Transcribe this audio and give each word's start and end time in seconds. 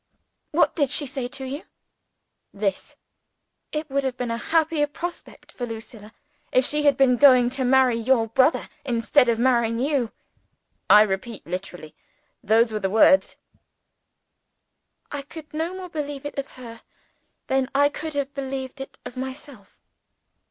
"What 0.49 0.75
did 0.75 0.89
she 0.89 1.05
say 1.05 1.27
to 1.27 1.45
you?" 1.45 1.61
"This: 2.51 2.95
'It 3.71 3.87
would 3.91 4.03
have 4.03 4.17
been 4.17 4.31
a 4.31 4.37
happier 4.37 4.87
prospect 4.87 5.51
for 5.51 5.67
Lucilla, 5.67 6.11
if 6.51 6.65
she 6.65 6.81
had 6.81 6.97
been 6.97 7.17
going 7.17 7.51
to 7.51 7.63
marry 7.63 7.97
your 7.97 8.27
brother, 8.27 8.67
instead 8.83 9.29
of 9.29 9.37
marrying 9.37 9.77
you.' 9.77 10.11
I 10.89 11.03
repeat 11.03 11.45
literally: 11.45 11.93
those 12.43 12.71
were 12.71 12.79
the 12.79 12.89
words." 12.89 13.35
I 15.11 15.21
could 15.21 15.53
no 15.53 15.75
more 15.75 15.89
believe 15.89 16.25
it 16.25 16.35
of 16.39 16.47
her 16.53 16.81
than 17.45 17.69
I 17.75 17.89
could 17.89 18.15
have 18.15 18.33
believed 18.33 18.81
it 18.81 18.97
of 19.05 19.15
myself. 19.15 19.77